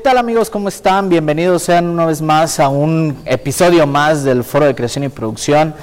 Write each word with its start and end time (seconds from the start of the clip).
¿Qué 0.00 0.04
tal 0.04 0.16
amigos? 0.16 0.48
¿Cómo 0.48 0.70
están? 0.70 1.10
Bienvenidos 1.10 1.64
sean 1.64 1.84
una 1.84 2.06
vez 2.06 2.22
más 2.22 2.58
a 2.58 2.70
un 2.70 3.18
episodio 3.26 3.86
más 3.86 4.24
del 4.24 4.44
Foro 4.44 4.64
de 4.64 4.74
Creación 4.74 5.04
y 5.04 5.10
Producción. 5.10 5.74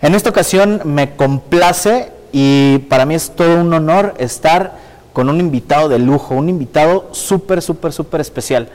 En 0.00 0.14
esta 0.14 0.30
ocasión 0.30 0.82
me 0.84 1.16
complace 1.16 2.12
y 2.30 2.78
para 2.88 3.04
mí 3.06 3.16
es 3.16 3.34
todo 3.34 3.60
un 3.60 3.74
honor 3.74 4.14
estar 4.18 4.78
con 5.12 5.28
un 5.28 5.40
invitado 5.40 5.88
de 5.88 5.98
lujo, 5.98 6.36
un 6.36 6.48
invitado 6.48 7.08
súper, 7.10 7.60
súper, 7.60 7.92
súper 7.92 8.20
especial. 8.20 8.68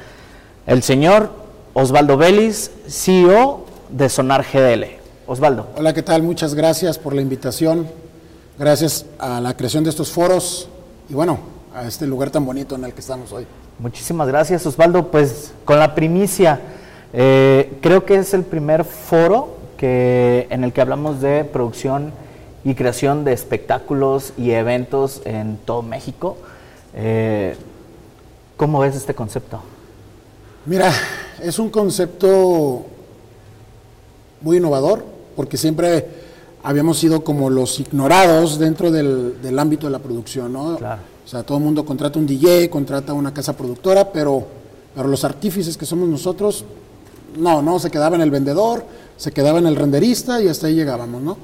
El 0.67 0.83
señor 0.83 1.31
Osvaldo 1.71 2.17
Vélez, 2.17 2.71
CEO 2.85 3.65
de 3.87 4.09
Sonar 4.09 4.43
GDL. 4.43 4.87
Osvaldo. 5.25 5.69
Hola, 5.77 5.93
¿qué 5.93 6.03
tal? 6.03 6.21
Muchas 6.21 6.53
gracias 6.53 6.97
por 6.99 7.15
la 7.15 7.21
invitación. 7.21 7.87
Gracias 8.59 9.05
a 9.19 9.39
la 9.39 9.55
creación 9.55 9.85
de 9.85 9.89
estos 9.89 10.11
foros 10.11 10.67
y 11.07 11.13
bueno, 11.13 11.39
a 11.73 11.87
este 11.87 12.05
lugar 12.05 12.29
tan 12.29 12.45
bonito 12.45 12.75
en 12.75 12.83
el 12.83 12.93
que 12.93 12.99
estamos 12.99 13.31
hoy. 13.31 13.47
Muchísimas 13.79 14.27
gracias, 14.27 14.65
Osvaldo. 14.65 15.09
Pues 15.09 15.53
con 15.65 15.79
la 15.79 15.95
primicia, 15.95 16.59
eh, 17.13 17.77
creo 17.81 18.05
que 18.05 18.15
es 18.15 18.33
el 18.33 18.43
primer 18.43 18.83
foro 18.83 19.57
que, 19.77 20.47
en 20.49 20.63
el 20.63 20.71
que 20.71 20.81
hablamos 20.81 21.21
de 21.21 21.43
producción 21.43 22.13
y 22.63 22.75
creación 22.75 23.23
de 23.23 23.33
espectáculos 23.33 24.33
y 24.37 24.51
eventos 24.51 25.21
en 25.25 25.57
todo 25.57 25.81
México. 25.81 26.37
Eh, 26.95 27.55
¿Cómo 28.57 28.79
ves 28.79 28.95
este 28.95 29.15
concepto? 29.15 29.61
Mira, 30.65 30.91
es 31.41 31.57
un 31.57 31.71
concepto 31.71 32.85
muy 34.41 34.57
innovador, 34.57 35.03
porque 35.35 35.57
siempre 35.57 36.20
habíamos 36.63 36.97
sido 36.97 37.23
como 37.23 37.49
los 37.49 37.79
ignorados 37.79 38.59
dentro 38.59 38.91
del, 38.91 39.41
del 39.41 39.57
ámbito 39.59 39.87
de 39.87 39.91
la 39.91 39.99
producción, 39.99 40.53
¿no? 40.53 40.77
Claro. 40.77 41.01
O 41.25 41.27
sea, 41.27 41.43
todo 41.43 41.57
el 41.57 41.63
mundo 41.63 41.85
contrata 41.85 42.19
un 42.19 42.27
DJ, 42.27 42.69
contrata 42.69 43.13
una 43.13 43.33
casa 43.33 43.55
productora, 43.55 44.11
pero, 44.11 44.45
pero 44.95 45.07
los 45.07 45.23
artífices 45.23 45.77
que 45.77 45.85
somos 45.85 46.09
nosotros, 46.09 46.65
no, 47.37 47.61
no, 47.61 47.79
se 47.79 47.89
quedaba 47.89 48.15
en 48.15 48.21
el 48.21 48.31
vendedor, 48.31 48.83
se 49.17 49.31
quedaba 49.31 49.59
en 49.59 49.67
el 49.67 49.75
renderista 49.75 50.41
y 50.41 50.47
hasta 50.47 50.67
ahí 50.67 50.75
llegábamos, 50.75 51.21
¿no? 51.21 51.37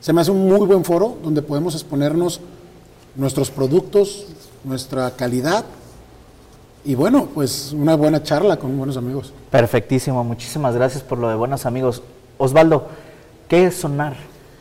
Se 0.00 0.12
me 0.12 0.20
hace 0.20 0.30
un 0.30 0.48
muy 0.48 0.66
buen 0.66 0.84
foro 0.84 1.18
donde 1.22 1.42
podemos 1.42 1.74
exponernos 1.74 2.40
nuestros 3.16 3.50
productos, 3.50 4.26
nuestra 4.64 5.10
calidad 5.10 5.64
y 6.84 6.94
bueno, 6.94 7.28
pues 7.34 7.72
una 7.72 7.96
buena 7.96 8.22
charla 8.22 8.56
con 8.56 8.76
buenos 8.78 8.96
amigos. 8.96 9.32
Perfectísimo, 9.50 10.22
muchísimas 10.22 10.74
gracias 10.76 11.02
por 11.02 11.18
lo 11.18 11.28
de 11.28 11.34
buenos 11.34 11.66
amigos. 11.66 12.02
Osvaldo, 12.38 12.86
¿qué 13.48 13.66
es 13.66 13.76
Sonar? 13.76 14.16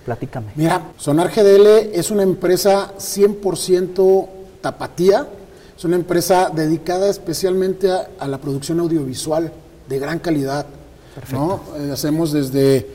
Platícame. 0.05 0.51
Mira, 0.55 0.91
Sonar 0.97 1.31
GDL 1.31 1.91
es 1.93 2.11
una 2.11 2.23
empresa 2.23 2.93
100% 2.97 4.27
tapatía, 4.61 5.27
es 5.77 5.83
una 5.83 5.95
empresa 5.95 6.51
dedicada 6.53 7.09
especialmente 7.09 7.91
a, 7.91 8.07
a 8.19 8.27
la 8.27 8.39
producción 8.39 8.79
audiovisual 8.79 9.51
de 9.87 9.99
gran 9.99 10.19
calidad. 10.19 10.65
¿no? 11.31 11.61
Eh, 11.77 11.91
hacemos 11.91 12.31
desde, 12.31 12.87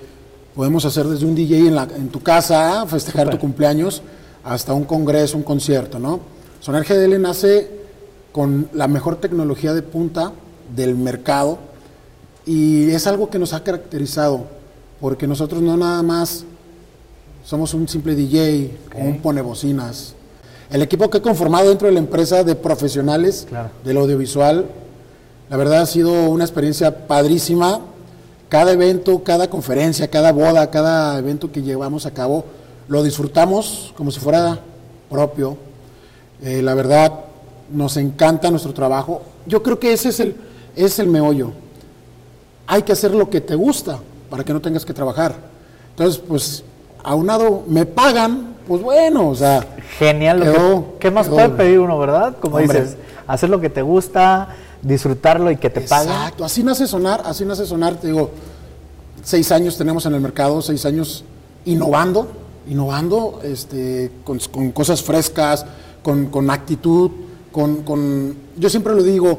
podemos 0.55 0.84
hacer 0.84 1.06
desde 1.06 1.27
un 1.27 1.34
DJ 1.34 1.68
en, 1.68 1.74
la, 1.74 1.88
en 1.96 2.08
tu 2.08 2.22
casa, 2.22 2.84
festejar 2.86 3.30
tu 3.30 3.38
cumpleaños, 3.38 4.02
hasta 4.44 4.72
un 4.72 4.84
congreso, 4.84 5.36
un 5.36 5.42
concierto. 5.42 5.98
¿no? 5.98 6.20
Sonar 6.61 6.84
GDL 6.84 7.20
nace 7.20 7.70
con 8.33 8.68
la 8.72 8.88
mejor 8.88 9.16
tecnología 9.16 9.74
de 9.74 9.83
punta 9.83 10.33
del 10.74 10.94
mercado 10.94 11.58
y 12.46 12.91
es 12.91 13.06
algo 13.06 13.30
que 13.30 13.38
nos 13.38 13.52
ha 13.52 13.64
caracterizado, 13.64 14.46
porque 15.00 15.26
nosotros 15.26 15.62
no 15.62 15.76
nada 15.76 16.02
más 16.02 16.44
somos 17.44 17.72
un 17.74 17.88
simple 17.88 18.14
DJ 18.14 18.76
o 18.94 19.00
un 19.00 19.18
ponebocinas. 19.20 20.14
El 20.70 20.83
equipo 20.83 21.11
que 21.11 21.18
he 21.18 21.22
conformado 21.22 21.68
dentro 21.68 21.88
de 21.88 21.94
la 21.94 22.00
empresa 22.00 22.44
de 22.44 22.55
profesionales 22.55 23.46
Claro. 23.48 23.70
del 23.84 23.96
audiovisual, 23.96 24.66
la 25.48 25.56
verdad 25.56 25.80
ha 25.83 25.86
sido 25.86 26.28
una 26.30 26.44
experiencia 26.44 27.06
padrísima. 27.06 27.80
Cada 28.48 28.72
evento, 28.72 29.22
cada 29.24 29.48
conferencia, 29.48 30.08
cada 30.08 30.33
boda, 30.33 30.70
cada 30.70 31.18
evento 31.18 31.50
que 31.50 31.62
llevamos 31.62 32.05
a 32.06 32.12
cabo, 32.12 32.44
lo 32.89 33.02
disfrutamos 33.02 33.92
como 33.96 34.10
si 34.10 34.20
fuera 34.20 34.60
propio. 35.08 35.56
Eh, 36.42 36.60
la 36.62 36.74
verdad, 36.74 37.12
nos 37.72 37.96
encanta 37.96 38.50
nuestro 38.50 38.72
trabajo. 38.74 39.22
Yo 39.46 39.62
creo 39.62 39.78
que 39.78 39.92
ese 39.92 40.10
es 40.10 40.20
el, 40.20 40.36
es 40.77 40.98
el 40.98 41.06
meollo. 41.06 41.52
Hay 42.66 42.83
que 42.83 42.92
hacer 42.92 43.12
lo 43.14 43.28
que 43.30 43.40
te 43.40 43.55
gusta 43.55 43.98
para 44.30 44.45
que 44.45 44.52
no 44.52 44.61
tengas 44.61 44.85
que 44.85 44.95
trabajar. 44.95 45.35
Entonces, 45.91 46.23
pues, 46.27 46.64
aunado, 47.02 47.64
me 47.67 47.85
pagan, 47.85 48.55
pues 48.67 48.80
bueno, 48.83 49.29
o 49.29 49.35
sea, 49.35 49.67
Genial. 49.98 50.39
lo 50.41 50.45
que- 50.46 50.52
Quedó- 50.52 50.85
¿Qué 51.01 51.11
más 51.11 51.27
quedó- 51.27 51.35
puede 51.36 51.48
pedir 51.51 51.79
uno, 51.80 51.98
verdad? 51.98 52.36
Como 52.40 52.57
Hombre. 52.57 52.80
dices, 52.83 52.96
hacer 53.27 53.51
lo 53.51 53.61
que 53.61 53.69
te 53.70 53.83
gusta, 53.83 54.48
disfrutarlo 54.83 55.51
y 55.51 55.57
que 55.57 55.69
te 55.69 55.80
paguen. 55.83 56.13
Exacto, 56.13 56.45
así 56.45 56.63
nace 56.63 56.86
sonar, 56.86 57.23
así 57.27 57.45
nace 57.45 57.67
sonar, 57.67 57.96
te 57.96 58.07
digo, 58.07 58.30
seis 59.23 59.51
años 59.52 59.77
tenemos 59.77 60.07
en 60.07 60.14
el 60.14 60.20
mercado, 60.20 60.63
seis 60.63 60.86
años 60.86 61.24
innovando, 61.64 62.29
innovando, 62.69 63.40
este, 63.42 64.11
con, 64.24 64.39
con 64.51 64.70
cosas 64.73 65.02
frescas, 65.02 65.67
con, 66.02 66.27
con 66.27 66.48
actitud, 66.51 67.11
con, 67.52 67.83
con- 67.83 68.35
yo 68.57 68.70
siempre 68.70 68.95
lo 68.95 69.02
digo, 69.02 69.39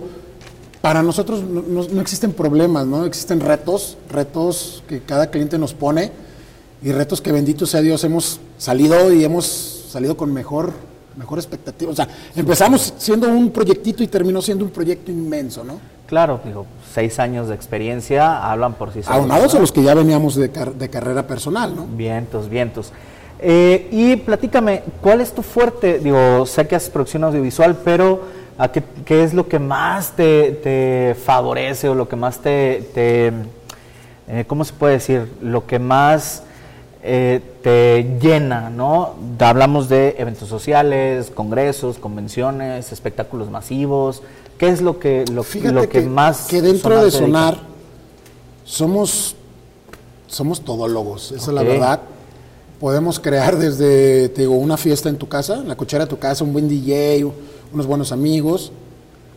para 0.81 1.03
nosotros 1.03 1.42
no, 1.44 1.62
no- 1.68 1.88
no 1.90 2.02
existen 2.02 2.34
problemas, 2.34 2.86
¿no? 2.88 3.06
Existen 3.06 3.40
retos, 3.40 3.97
retos 4.09 4.84
que 4.88 5.02
cada 5.02 5.30
cliente 5.30 5.58
nos 5.58 5.74
pone 5.74 6.12
y 6.84 6.92
retos 6.92 7.22
que 7.22 7.31
bendito 7.31 7.66
sea 7.66 7.81
Dios 7.81 8.03
hemos 8.03 8.40
salido 8.58 9.12
y 9.14 9.24
hemos 9.24 9.46
salido 9.92 10.18
con 10.18 10.34
mejor, 10.34 10.74
mejor 11.18 11.38
expectativa. 11.38 11.92
O 11.92 11.96
sea, 11.96 12.08
empezamos 12.36 12.94
siendo 12.97 13.28
un 13.30 13.52
proyectito 13.52 14.02
y 14.02 14.08
terminó 14.08 14.42
siendo 14.42 14.66
un 14.66 14.72
proyecto 14.72 15.12
inmenso, 15.12 15.64
¿no? 15.64 15.80
Claro, 16.08 16.42
digo, 16.44 16.66
seis 16.94 17.19
años 17.19 17.48
de 17.48 17.56
experiencia 17.56 18.52
hablan 18.52 18.74
por 18.74 18.92
sí 18.92 19.02
solos. 19.03 19.22
Aunados 19.22 19.53
¿no? 19.53 19.58
a 19.59 19.62
los 19.62 19.72
que 19.72 19.81
ya 19.84 19.94
veníamos 19.94 20.36
de, 20.36 20.50
car- 20.52 20.74
de 20.74 20.90
carrera 20.90 21.25
personal, 21.28 21.74
¿no? 21.75 21.86
Vientos, 21.86 22.50
vientos. 22.50 22.92
Eh, 23.40 23.88
y 23.92 24.16
platícame, 24.18 24.84
¿cuál 25.02 25.22
es 25.22 25.31
tu 25.34 25.42
fuerte? 25.42 26.00
Digo, 26.00 26.46
sé 26.46 26.68
que 26.68 26.75
haces 26.75 26.90
producción 26.90 27.24
audiovisual, 27.24 27.78
pero 27.86 28.22
¿a 28.57 28.72
qué, 28.72 28.84
qué 29.06 29.23
es 29.23 29.34
lo 29.34 29.47
que 29.47 29.59
más 29.59 30.16
te, 30.16 30.51
te 30.51 31.16
favorece 31.16 31.89
o 31.89 31.95
lo 31.95 32.07
que 32.07 32.16
más 32.16 32.39
te, 32.39 32.89
te, 32.94 33.31
eh, 34.28 34.45
¿cómo 34.47 34.63
se 34.63 34.73
puede 34.73 34.94
decir? 34.94 35.28
Lo 35.41 35.66
que 35.66 35.79
más 35.79 36.44
eh, 37.03 37.41
te 37.63 38.17
llena, 38.22 38.69
¿no? 38.69 39.16
Hablamos 39.39 39.89
de 39.89 40.16
eventos 40.19 40.47
sociales, 40.47 41.31
congresos, 41.34 41.97
convenciones, 41.97 42.91
espectáculos 42.91 43.50
masivos. 43.50 44.22
¿Qué 44.57 44.69
es 44.69 44.81
lo 44.81 45.00
que, 45.00 45.25
lo, 45.31 45.44
lo 45.72 45.81
que, 45.81 45.89
que, 45.89 46.01
más 46.01 46.47
que 46.47 46.62
dentro 46.62 46.91
Sonar 46.91 47.03
de? 47.03 47.12
Sonar 47.12 47.72
somos, 48.63 49.35
somos 50.28 50.62
todólogos, 50.62 51.31
esa 51.31 51.51
es 51.51 51.53
la 51.56 51.63
verdad. 51.63 52.01
Podemos 52.79 53.19
crear 53.19 53.57
desde, 53.57 54.29
te 54.29 54.41
digo, 54.41 54.56
una 54.56 54.78
fiesta 54.78 55.09
en 55.09 55.18
tu 55.18 55.28
casa, 55.28 55.57
en 55.57 55.68
la 55.68 55.75
cochera 55.75 56.06
de 56.06 56.09
tu 56.09 56.18
casa, 56.18 56.44
un 56.44 56.53
buen 56.53 56.69
DJ, 56.69 57.25
unos 57.73 57.85
buenos 57.87 58.11
amigos, 58.11 58.71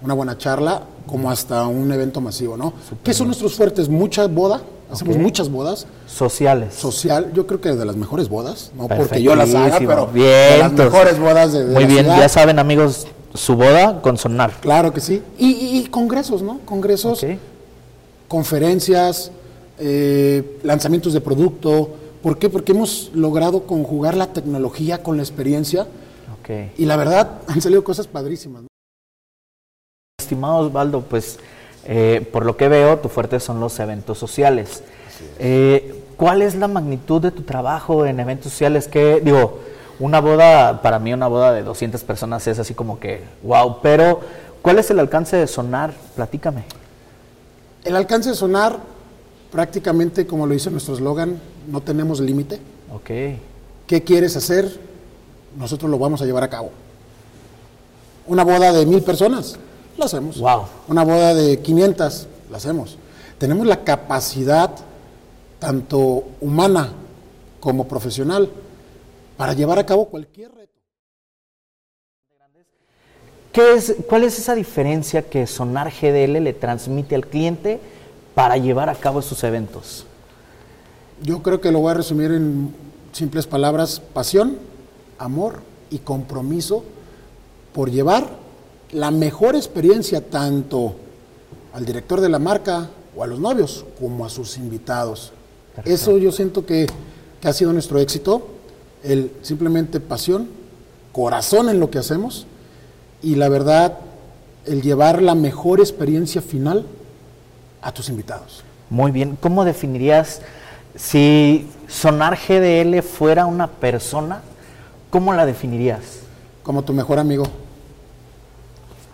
una 0.02 0.14
buena 0.14 0.36
charla, 0.38 0.82
como 1.06 1.30
hasta 1.30 1.66
un 1.66 1.90
evento 1.92 2.20
masivo, 2.20 2.56
¿no? 2.56 2.72
¿Qué 3.02 3.14
son 3.14 3.26
nuestros 3.28 3.54
fuertes? 3.54 3.88
Mucha 3.88 4.26
boda, 4.26 4.62
hacemos 4.90 5.16
muchas 5.16 5.48
bodas, 5.50 5.86
Sociales. 6.06 6.74
social, 6.74 7.32
yo 7.34 7.46
creo 7.46 7.60
que 7.60 7.70
de 7.74 7.84
las 7.84 7.96
mejores 7.96 8.28
bodas, 8.28 8.70
no 8.76 8.88
porque 8.88 9.22
yo 9.22 9.34
las 9.34 9.54
haga, 9.54 9.78
pero 9.78 10.06
de 10.06 10.12
Bien, 10.12 10.58
las 10.58 10.70
entonces, 10.70 10.92
mejores 10.92 11.18
bodas 11.18 11.52
de, 11.52 11.64
de 11.66 11.72
Muy 11.74 11.82
la 11.82 11.88
bien, 11.88 12.00
ciudad. 12.04 12.18
ya 12.18 12.28
saben 12.28 12.58
amigos, 12.58 13.06
su 13.34 13.56
boda 13.56 14.00
con 14.02 14.16
sonar. 14.16 14.52
Claro 14.60 14.92
que 14.92 15.00
sí. 15.00 15.22
Y, 15.38 15.50
y- 15.50 15.78
y 15.78 15.86
congresos, 15.86 16.42
¿no? 16.42 16.60
Congresos, 16.64 17.24
conferencias, 18.28 19.30
eh, 19.78 20.58
lanzamientos 20.62 21.12
de 21.12 21.20
producto. 21.20 21.90
¿Por 22.22 22.38
qué? 22.38 22.48
Porque 22.48 22.72
hemos 22.72 23.10
logrado 23.14 23.64
conjugar 23.64 24.16
la 24.16 24.32
tecnología 24.32 25.02
con 25.02 25.16
la 25.16 25.22
experiencia 25.22 25.86
Y 26.76 26.84
la 26.84 26.96
verdad 26.96 27.40
han 27.48 27.60
salido 27.60 27.84
cosas 27.84 28.06
padrísimas. 28.06 28.62
¿no? 28.62 28.68
Estimado 30.18 30.58
Osvaldo, 30.58 31.02
pues 31.02 31.38
eh, 31.84 32.26
por 32.32 32.46
lo 32.46 32.56
que 32.56 32.68
veo, 32.68 32.98
tu 32.98 33.08
fuerte 33.08 33.40
son 33.40 33.60
los 33.60 33.78
eventos 33.78 34.18
sociales. 34.18 34.82
Eh, 35.38 36.02
¿Cuál 36.16 36.42
es 36.42 36.54
la 36.54 36.68
magnitud 36.68 37.20
de 37.20 37.30
tu 37.30 37.42
trabajo 37.42 38.06
en 38.06 38.20
eventos 38.20 38.52
sociales? 38.52 38.88
Que 38.88 39.20
digo, 39.20 39.60
una 39.98 40.20
boda, 40.20 40.80
para 40.82 40.98
mí 40.98 41.12
una 41.12 41.26
boda 41.26 41.52
de 41.52 41.62
200 41.62 42.02
personas 42.04 42.46
es 42.46 42.58
así 42.58 42.74
como 42.74 43.00
que, 43.00 43.22
wow, 43.42 43.78
pero 43.82 44.20
¿cuál 44.62 44.78
es 44.78 44.90
el 44.90 45.00
alcance 45.00 45.36
de 45.36 45.46
sonar? 45.46 45.92
Platícame. 46.14 46.64
El 47.84 47.96
alcance 47.96 48.30
de 48.30 48.36
sonar, 48.36 48.78
prácticamente 49.50 50.26
como 50.26 50.46
lo 50.46 50.54
dice 50.54 50.70
nuestro 50.70 50.94
eslogan, 50.94 51.40
no 51.68 51.80
tenemos 51.80 52.20
límite. 52.20 52.60
Ok, 52.92 53.10
¿Qué 53.86 54.02
quieres 54.02 54.36
hacer? 54.36 54.93
Nosotros 55.56 55.90
lo 55.90 55.98
vamos 55.98 56.20
a 56.22 56.24
llevar 56.24 56.44
a 56.44 56.50
cabo. 56.50 56.70
Una 58.26 58.44
boda 58.44 58.72
de 58.72 58.86
mil 58.86 59.02
personas, 59.02 59.56
la 59.96 60.06
hacemos. 60.06 60.38
Wow. 60.38 60.64
Una 60.88 61.04
boda 61.04 61.34
de 61.34 61.60
500, 61.60 62.26
la 62.50 62.56
hacemos. 62.56 62.98
Tenemos 63.38 63.66
la 63.66 63.84
capacidad, 63.84 64.70
tanto 65.58 66.24
humana 66.40 66.92
como 67.60 67.86
profesional, 67.86 68.50
para 69.36 69.52
llevar 69.52 69.78
a 69.78 69.86
cabo 69.86 70.06
cualquier 70.06 70.52
reto. 70.52 70.72
¿Qué 73.52 73.74
es, 73.74 73.94
¿Cuál 74.08 74.24
es 74.24 74.38
esa 74.38 74.54
diferencia 74.54 75.22
que 75.22 75.46
Sonar 75.46 75.92
GDL 75.92 76.42
le 76.42 76.52
transmite 76.54 77.14
al 77.14 77.26
cliente 77.26 77.78
para 78.34 78.56
llevar 78.56 78.88
a 78.88 78.96
cabo 78.96 79.22
sus 79.22 79.44
eventos? 79.44 80.06
Yo 81.22 81.40
creo 81.42 81.60
que 81.60 81.70
lo 81.70 81.78
voy 81.78 81.92
a 81.92 81.94
resumir 81.94 82.32
en 82.32 82.74
simples 83.12 83.46
palabras, 83.46 84.00
pasión, 84.00 84.58
amor 85.18 85.60
y 85.90 85.98
compromiso 85.98 86.84
por 87.72 87.90
llevar 87.90 88.28
la 88.92 89.10
mejor 89.10 89.56
experiencia 89.56 90.28
tanto 90.28 90.94
al 91.72 91.84
director 91.84 92.20
de 92.20 92.28
la 92.28 92.38
marca 92.38 92.90
o 93.16 93.22
a 93.22 93.26
los 93.26 93.40
novios 93.40 93.84
como 93.98 94.24
a 94.24 94.28
sus 94.28 94.56
invitados. 94.56 95.32
Eso 95.84 96.18
yo 96.18 96.30
siento 96.30 96.64
que, 96.64 96.86
que 97.40 97.48
ha 97.48 97.52
sido 97.52 97.72
nuestro 97.72 97.98
éxito, 97.98 98.46
el 99.02 99.32
simplemente 99.42 100.00
pasión, 100.00 100.48
corazón 101.12 101.68
en 101.68 101.80
lo 101.80 101.90
que 101.90 101.98
hacemos 101.98 102.46
y 103.22 103.34
la 103.34 103.48
verdad, 103.48 103.98
el 104.66 104.82
llevar 104.82 105.22
la 105.22 105.34
mejor 105.34 105.80
experiencia 105.80 106.40
final 106.40 106.86
a 107.82 107.92
tus 107.92 108.08
invitados. 108.08 108.62
Muy 108.90 109.10
bien, 109.10 109.36
¿cómo 109.40 109.64
definirías 109.64 110.40
si 110.94 111.66
Sonar 111.88 112.38
GDL 112.38 113.02
fuera 113.02 113.46
una 113.46 113.66
persona? 113.66 114.42
¿Cómo 115.14 115.32
la 115.32 115.46
definirías? 115.46 116.00
Como 116.64 116.82
tu 116.82 116.92
mejor 116.92 117.20
amigo. 117.20 117.44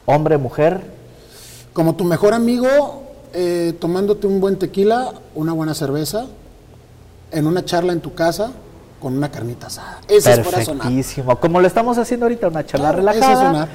Hombre, 0.06 0.38
mujer. 0.38 0.80
Como 1.74 1.94
tu 1.94 2.04
mejor 2.04 2.32
amigo, 2.32 3.02
eh, 3.34 3.76
tomándote 3.78 4.26
un 4.26 4.40
buen 4.40 4.58
tequila, 4.58 5.12
una 5.34 5.52
buena 5.52 5.74
cerveza, 5.74 6.24
en 7.32 7.46
una 7.46 7.66
charla 7.66 7.92
en 7.92 8.00
tu 8.00 8.14
casa, 8.14 8.52
con 8.98 9.14
una 9.14 9.30
carnita 9.30 9.66
asada. 9.66 10.00
Ese 10.08 10.32
es 10.32 10.38
para 10.38 10.64
sonar. 10.64 10.90
Como 11.38 11.60
lo 11.60 11.66
estamos 11.66 11.98
haciendo 11.98 12.24
ahorita, 12.24 12.48
una 12.48 12.64
charla 12.64 12.92
relajada. 12.92 13.36
sonar. 13.36 13.68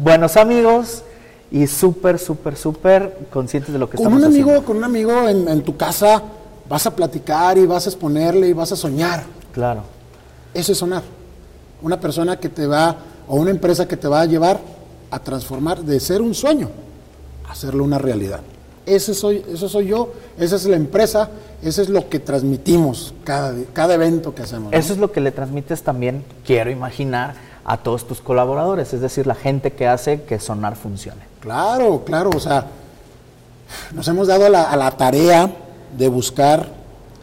Buenos 0.00 0.38
amigos 0.38 1.02
y 1.50 1.66
súper, 1.66 2.18
súper, 2.18 2.56
súper 2.56 3.26
conscientes 3.30 3.74
de 3.74 3.78
lo 3.78 3.90
que 3.90 3.98
con 3.98 4.06
estamos 4.06 4.20
un 4.20 4.24
amigo, 4.24 4.48
haciendo. 4.52 4.66
Con 4.66 4.76
un 4.78 4.84
amigo 4.84 5.28
en, 5.28 5.46
en, 5.46 5.62
tu 5.62 5.76
casa 5.76 6.22
vas 6.66 6.86
a 6.86 6.96
platicar 6.96 7.58
y 7.58 7.66
vas 7.66 7.84
a 7.84 7.90
exponerle 7.90 8.48
y 8.48 8.54
vas 8.54 8.72
a 8.72 8.76
soñar. 8.76 9.24
Claro. 9.52 9.82
Eso 10.54 10.72
es 10.72 10.78
sonar. 10.78 11.17
Una 11.82 12.00
persona 12.00 12.38
que 12.38 12.48
te 12.48 12.66
va, 12.66 12.96
o 13.26 13.36
una 13.36 13.50
empresa 13.50 13.86
que 13.86 13.96
te 13.96 14.08
va 14.08 14.22
a 14.22 14.26
llevar 14.26 14.60
a 15.10 15.18
transformar 15.18 15.82
de 15.82 16.00
ser 16.00 16.20
un 16.20 16.34
sueño 16.34 16.68
a 17.46 17.52
hacerlo 17.52 17.84
una 17.84 17.98
realidad. 17.98 18.40
Ese 18.84 19.14
soy, 19.14 19.44
eso 19.52 19.68
soy 19.68 19.88
yo, 19.88 20.12
esa 20.38 20.56
es 20.56 20.64
la 20.64 20.76
empresa, 20.76 21.28
eso 21.62 21.82
es 21.82 21.88
lo 21.88 22.08
que 22.08 22.18
transmitimos 22.20 23.14
cada, 23.24 23.54
cada 23.72 23.94
evento 23.94 24.34
que 24.34 24.42
hacemos. 24.42 24.72
Eso 24.72 24.94
es 24.94 24.98
lo 24.98 25.12
que 25.12 25.20
le 25.20 25.30
transmites 25.30 25.82
también, 25.82 26.24
quiero 26.44 26.70
imaginar, 26.70 27.34
a 27.68 27.76
todos 27.76 28.06
tus 28.06 28.22
colaboradores, 28.22 28.94
es 28.94 29.02
decir, 29.02 29.26
la 29.26 29.34
gente 29.34 29.72
que 29.72 29.86
hace 29.86 30.22
que 30.22 30.40
Sonar 30.40 30.74
funcione. 30.74 31.20
Claro, 31.40 32.02
claro, 32.02 32.30
o 32.34 32.40
sea, 32.40 32.66
nos 33.92 34.08
hemos 34.08 34.26
dado 34.26 34.46
a 34.46 34.48
la, 34.48 34.62
a 34.62 34.76
la 34.76 34.90
tarea 34.92 35.54
de 35.96 36.08
buscar 36.08 36.66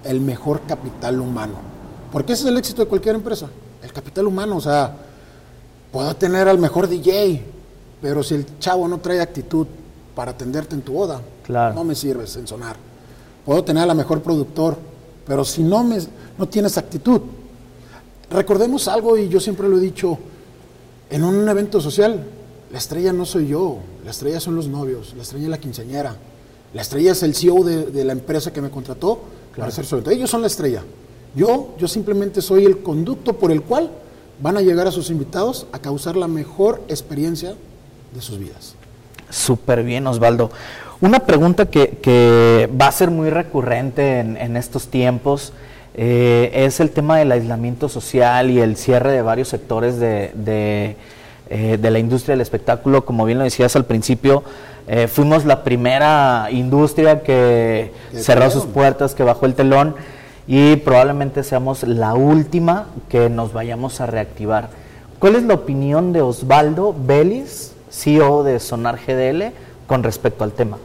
el 0.04 0.22
mejor 0.22 0.62
capital 0.68 1.20
humano, 1.20 1.56
porque 2.12 2.34
ese 2.34 2.44
es 2.44 2.50
el 2.50 2.58
éxito 2.58 2.84
de 2.84 2.88
cualquier 2.88 3.16
empresa, 3.16 3.48
capital 3.96 4.28
humano, 4.28 4.58
o 4.58 4.62
sea, 4.62 4.94
puedo 5.92 6.14
tener 6.18 6.48
al 6.50 6.60
mejor 6.60 6.88
DJ, 6.88 7.42
pero 8.02 8.22
si 8.22 8.36
el 8.36 8.60
chavo 8.60 8.88
no 8.88 9.00
trae 9.00 9.22
actitud 9.22 9.66
para 10.14 10.32
atenderte 10.32 10.76
en 10.76 10.82
tu 10.82 10.94
boda, 10.94 11.22
claro. 11.44 11.74
no 11.74 11.86
me 11.86 11.96
sirves 11.96 12.36
en 12.36 12.46
sonar. 12.46 12.76
Puedo 13.46 13.64
tener 13.64 13.84
a 13.84 13.86
la 13.86 13.94
mejor 13.94 14.22
productor, 14.22 14.78
pero 15.26 15.46
si 15.46 15.64
no, 15.64 15.84
me, 15.84 15.98
no 16.38 16.48
tienes 16.48 16.78
actitud. 16.78 17.22
Recordemos 18.30 18.88
algo, 18.90 19.18
y 19.18 19.30
yo 19.30 19.40
siempre 19.40 19.70
lo 19.70 19.78
he 19.78 19.82
dicho, 19.82 20.18
en 21.10 21.24
un 21.24 21.48
evento 21.48 21.80
social, 21.80 22.26
la 22.72 22.78
estrella 22.78 23.14
no 23.14 23.26
soy 23.26 23.48
yo, 23.48 23.78
la 24.04 24.12
estrella 24.12 24.42
son 24.42 24.56
los 24.56 24.68
novios, 24.68 25.14
la 25.16 25.24
estrella 25.24 25.46
es 25.46 25.52
la 25.52 25.60
quinceañera, 25.60 26.16
la 26.74 26.82
estrella 26.82 27.14
es 27.14 27.24
el 27.24 27.34
CEO 27.34 27.64
de, 27.64 27.86
de 27.86 28.04
la 28.04 28.12
empresa 28.12 28.52
que 28.52 28.62
me 28.62 28.70
contrató 28.70 29.16
claro. 29.16 29.56
para 29.56 29.68
hacer 29.68 29.86
su 29.86 29.96
evento. 29.96 30.12
Ellos 30.12 30.30
son 30.30 30.42
la 30.42 30.48
estrella. 30.48 30.84
Yo, 31.36 31.76
yo 31.78 31.88
simplemente 31.88 32.42
soy 32.42 32.66
el 32.66 32.80
conducto 32.80 33.34
por 33.34 33.52
el 33.52 33.62
cual 33.62 33.92
van 34.40 34.58
a 34.58 34.62
llegar 34.62 34.88
a 34.88 34.92
sus 34.92 35.10
invitados 35.10 35.68
a 35.72 35.80
causar 35.80 36.16
la 36.16 36.28
mejor 36.28 36.82
experiencia 36.88 37.56
de 38.14 38.22
sus 38.22 38.40
vidas. 38.40 38.76
Súper 39.30 39.84
bien, 39.84 40.08
Osvaldo. 40.08 40.52
Una 41.02 41.20
pregunta 41.20 41.66
que, 41.66 41.98
que, 42.02 42.70
va 42.80 42.88
a 42.88 42.92
ser 42.92 43.12
muy 43.12 43.30
recurrente 43.30 44.20
en, 44.20 44.38
en 44.38 44.56
estos 44.56 44.88
tiempos 44.88 45.52
eh, 45.98 46.52
es 46.54 46.82
el 46.82 46.92
tema 46.92 47.18
del 47.18 47.32
aislamiento 47.32 47.88
social 47.88 48.52
y 48.52 48.60
el 48.60 48.76
cierre 48.76 49.12
de 49.12 49.22
varios 49.22 49.48
sectores 49.48 49.98
de, 49.98 50.32
de, 50.36 50.98
eh, 51.50 51.78
de 51.80 51.92
la 51.92 52.00
industria 52.00 52.34
del 52.34 52.42
espectáculo. 52.42 53.06
Como 53.06 53.26
bien 53.26 53.38
lo 53.38 53.46
decías 53.46 53.76
al 53.78 53.86
principio, 53.86 54.44
eh, 54.88 55.08
fuimos 55.08 55.46
la 55.46 55.64
primera 55.64 56.50
industria 56.52 57.24
que 57.24 57.94
cerró 58.14 58.52
sus 58.52 58.66
puertas, 58.66 59.16
que 59.16 59.24
bajó 59.24 59.46
el 59.46 59.56
telón 59.56 59.96
y 60.48 60.76
probablemente 60.78 61.44
seamos 61.44 61.84
la 61.84 62.14
última 62.14 62.88
que 63.10 63.30
nos 63.30 63.54
vayamos 63.54 64.00
a 64.02 64.06
reactivar. 64.06 64.70
¿Cuál 65.20 65.36
es 65.36 65.44
la 65.44 65.56
opinión 65.56 66.14
de 66.14 66.22
Osvaldo 66.22 66.96
Vélez, 66.98 67.72
CEO 67.90 68.44
de 68.44 68.60
Sonar 68.60 69.00
GDL, 69.00 69.54
con 69.88 70.04
respecto 70.04 70.44
al 70.44 70.52
tema? 70.52 70.78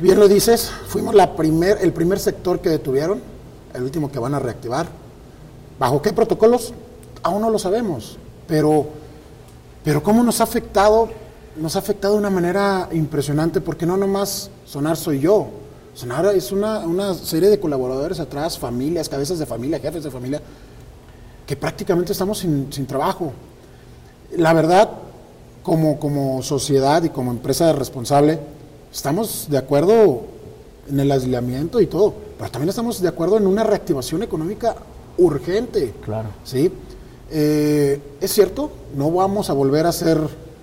Bien 0.00 0.18
lo 0.18 0.28
dices, 0.28 0.70
fuimos 0.88 1.14
la 1.14 1.36
primer, 1.36 1.78
el 1.82 1.92
primer 1.92 2.18
sector 2.18 2.60
que 2.60 2.70
detuvieron, 2.70 3.20
el 3.74 3.82
último 3.82 4.10
que 4.10 4.18
van 4.18 4.34
a 4.34 4.38
reactivar. 4.38 4.86
¿Bajo 5.78 6.00
qué 6.00 6.12
protocolos? 6.12 6.72
Aún 7.22 7.42
no 7.42 7.50
lo 7.50 7.58
sabemos, 7.58 8.18
pero, 8.46 8.86
pero 9.84 10.02
cómo 10.02 10.22
nos 10.22 10.40
ha 10.40 10.44
afectado, 10.44 11.08
nos 11.56 11.76
ha 11.76 11.80
afectado 11.80 12.14
de 12.14 12.20
una 12.20 12.30
manera 12.30 12.88
impresionante, 12.92 13.60
porque 13.60 13.86
no 13.86 13.96
nomás 13.96 14.50
Sonar 14.64 14.96
soy 14.96 15.20
yo, 15.20 15.48
Es 16.00 16.52
una, 16.52 16.78
una 16.80 17.12
serie 17.12 17.48
de 17.48 17.58
colaboradores 17.58 18.20
atrás, 18.20 18.56
familias, 18.56 19.08
cabezas 19.08 19.40
de 19.40 19.46
familia, 19.46 19.80
jefes 19.80 20.04
de 20.04 20.10
familia, 20.12 20.40
que 21.44 21.56
prácticamente 21.56 22.12
estamos 22.12 22.38
sin, 22.38 22.72
sin 22.72 22.86
trabajo. 22.86 23.32
La 24.36 24.52
verdad, 24.52 24.90
como, 25.64 25.98
como 25.98 26.40
sociedad 26.42 27.02
y 27.02 27.08
como 27.08 27.32
empresa 27.32 27.72
responsable, 27.72 28.38
estamos 28.92 29.48
de 29.50 29.58
acuerdo 29.58 30.22
en 30.88 31.00
el 31.00 31.10
aislamiento 31.10 31.80
y 31.80 31.86
todo, 31.86 32.14
pero 32.38 32.48
también 32.48 32.68
estamos 32.68 33.02
de 33.02 33.08
acuerdo 33.08 33.36
en 33.36 33.48
una 33.48 33.64
reactivación 33.64 34.22
económica 34.22 34.76
urgente. 35.16 35.94
Claro. 36.04 36.28
¿sí? 36.44 36.70
Eh, 37.28 38.00
es 38.20 38.32
cierto, 38.32 38.70
no 38.96 39.10
vamos 39.10 39.50
a 39.50 39.52
volver 39.52 39.86
a 39.86 39.88
hacer 39.88 40.18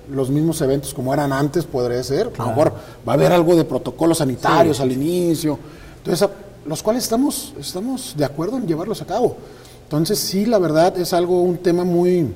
los 0.10 0.30
mismos 0.30 0.62
eventos 0.62 0.94
como 0.94 1.14
eran 1.14 1.34
antes, 1.34 1.66
podría 1.66 2.04
ser. 2.04 2.30
Claro. 2.32 2.44
A 2.44 2.54
lo 2.54 2.56
mejor 2.56 2.74
va 3.08 3.14
a 3.14 3.16
haber 3.16 3.32
algo 3.32 3.56
de 3.56 3.64
protocolos 3.64 4.20
sanitarios 4.20 4.78
sí. 4.78 4.84
al 4.84 4.92
inicio. 4.92 5.58
Entonces, 5.98 6.30
los 6.66 6.82
cuales 6.82 7.04
estamos, 7.04 7.54
estamos 7.60 8.14
de 8.18 8.26
acuerdo 8.26 8.58
en 8.58 8.68
llevarlos 8.68 9.02
a 9.02 9.06
cabo. 9.06 9.38
Entonces, 9.84 10.18
sí, 10.20 10.46
la 10.46 10.58
verdad 10.58 10.98
es 10.98 11.14
algo, 11.14 11.42
un 11.42 11.58
tema 11.58 11.84
muy, 11.84 12.28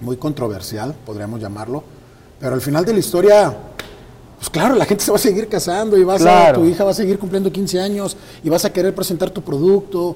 muy 0.00 0.16
controversial, 0.16 0.94
podríamos 1.04 1.40
llamarlo. 1.40 1.82
Pero 2.38 2.54
al 2.54 2.60
final 2.60 2.84
de 2.84 2.92
la 2.92 3.00
historia, 3.00 3.56
pues 4.38 4.48
claro, 4.48 4.76
la 4.76 4.84
gente 4.84 5.04
se 5.04 5.10
va 5.10 5.16
a 5.16 5.20
seguir 5.20 5.48
casando 5.48 5.96
y 5.96 6.04
vas 6.04 6.22
Claro. 6.22 6.60
a, 6.60 6.62
tu 6.62 6.68
hija 6.68 6.84
va 6.84 6.92
a 6.92 6.94
seguir 6.94 7.18
cumpliendo 7.18 7.50
15 7.50 7.80
años 7.80 8.16
y 8.44 8.48
vas 8.48 8.64
a 8.64 8.72
querer 8.72 8.94
presentar 8.94 9.30
tu 9.30 9.42
producto. 9.42 10.14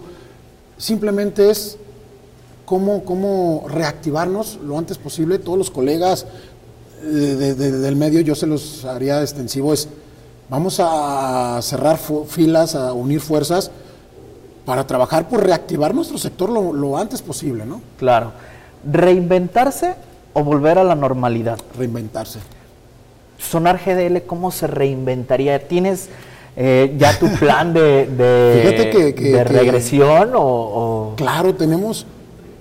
Simplemente 0.78 1.50
es 1.50 1.76
cómo, 2.64 3.04
cómo 3.04 3.64
reactivarnos 3.68 4.60
lo 4.64 4.78
antes 4.78 4.98
posible. 4.98 5.40
Todos 5.40 5.58
los 5.58 5.70
colegas 5.70 6.26
de- 7.02 7.54
de- 7.54 7.70
del 7.78 7.96
medio, 7.96 8.20
yo 8.20 8.34
se 8.34 8.46
los 8.46 8.84
haría 8.84 9.20
extensivo, 9.22 9.72
es 9.72 9.88
vamos 10.48 10.78
a 10.82 11.58
cerrar 11.62 11.98
filas, 12.28 12.74
a 12.74 12.92
unir 12.92 13.20
fuerzas 13.20 13.70
para 14.64 14.86
trabajar 14.86 15.28
por 15.28 15.42
reactivar 15.44 15.94
nuestro 15.94 16.18
sector 16.18 16.48
lo, 16.50 16.72
lo 16.72 16.96
antes 16.96 17.20
posible, 17.22 17.64
¿no? 17.66 17.80
Claro. 17.98 18.32
¿Reinventarse 18.90 19.94
o 20.34 20.44
volver 20.44 20.78
a 20.78 20.84
la 20.84 20.94
normalidad? 20.94 21.58
Reinventarse. 21.76 22.38
Sonar 23.38 23.80
GDL, 23.84 24.22
¿cómo 24.26 24.50
se 24.52 24.66
reinventaría? 24.66 25.66
¿Tienes 25.66 26.08
eh, 26.56 26.94
ya 26.98 27.18
tu 27.18 27.28
plan 27.28 27.72
de, 27.72 28.06
de, 28.06 28.60
Fíjate 28.62 28.90
que- 28.90 29.14
que- 29.14 29.24
de 29.24 29.32
que- 29.38 29.44
regresión 29.44 30.30
o, 30.34 30.42
o- 30.42 31.14
Claro, 31.16 31.54
tenemos 31.54 32.06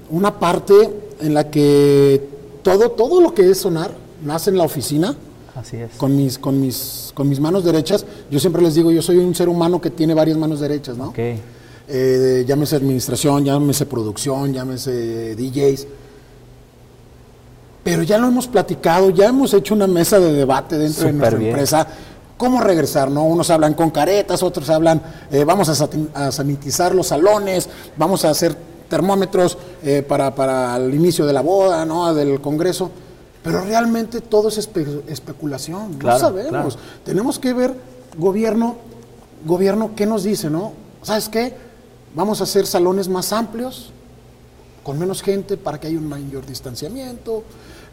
una 0.09 0.39
parte 0.39 0.73
en 1.19 1.33
la 1.33 1.49
que 1.51 2.23
todo, 2.63 2.91
todo 2.91 3.21
lo 3.21 3.33
que 3.33 3.49
es 3.51 3.59
sonar 3.59 3.91
nace 4.23 4.49
en 4.49 4.57
la 4.57 4.63
oficina, 4.63 5.15
Así 5.55 5.77
es. 5.77 5.91
con 5.97 6.15
mis, 6.15 6.37
con, 6.39 6.59
mis, 6.59 7.11
con 7.13 7.27
mis 7.27 7.39
manos 7.39 7.63
derechas. 7.63 8.05
Yo 8.29 8.39
siempre 8.39 8.61
les 8.61 8.75
digo, 8.75 8.91
yo 8.91 9.01
soy 9.01 9.17
un 9.17 9.33
ser 9.35 9.49
humano 9.49 9.79
que 9.81 9.89
tiene 9.89 10.13
varias 10.13 10.37
manos 10.37 10.59
derechas, 10.59 10.97
¿no? 10.97 11.09
Ok. 11.09 11.19
Eh, 11.93 12.45
llámese 12.47 12.75
administración, 12.77 13.43
llámese 13.43 13.85
producción, 13.85 14.53
llámese 14.53 15.35
DJs. 15.35 15.87
Pero 17.83 18.03
ya 18.03 18.17
lo 18.17 18.27
hemos 18.27 18.47
platicado, 18.47 19.09
ya 19.09 19.27
hemos 19.27 19.53
hecho 19.53 19.73
una 19.73 19.87
mesa 19.87 20.19
de 20.19 20.33
debate 20.33 20.77
dentro 20.77 21.05
de 21.07 21.13
nuestra 21.13 21.37
bien. 21.37 21.49
empresa. 21.51 21.87
¿Cómo 22.37 22.61
regresar? 22.61 23.09
¿no? 23.11 23.23
Unos 23.25 23.49
hablan 23.49 23.73
con 23.73 23.89
caretas, 23.89 24.41
otros 24.43 24.69
hablan, 24.69 25.01
eh, 25.31 25.43
vamos 25.43 25.67
a 25.69 26.31
sanitizar 26.31 26.93
los 26.95 27.07
salones, 27.07 27.69
vamos 27.97 28.23
a 28.25 28.29
hacer 28.29 28.55
termómetros 28.89 29.57
eh, 29.83 30.03
para, 30.07 30.33
para 30.35 30.75
el 30.77 30.93
inicio 30.93 31.25
de 31.25 31.33
la 31.33 31.41
boda, 31.41 31.85
¿no? 31.85 32.13
del 32.13 32.39
congreso. 32.41 32.91
Pero 33.43 33.61
realmente 33.61 34.21
todo 34.21 34.49
es 34.49 34.57
especulación, 34.57 35.97
no 35.97 36.19
sabemos. 36.19 36.77
Tenemos 37.03 37.39
que 37.39 37.53
ver 37.53 37.73
gobierno, 38.17 38.75
gobierno, 39.45 39.91
¿qué 39.95 40.05
nos 40.05 40.23
dice, 40.23 40.49
no? 40.49 40.73
¿Sabes 41.01 41.29
qué? 41.29 41.55
Vamos 42.13 42.41
a 42.41 42.43
hacer 42.43 42.67
salones 42.67 43.07
más 43.07 43.33
amplios, 43.33 43.91
con 44.83 44.99
menos 44.99 45.21
gente 45.21 45.57
para 45.57 45.79
que 45.79 45.87
haya 45.87 45.97
un 45.97 46.07
mayor 46.07 46.45
distanciamiento. 46.45 47.43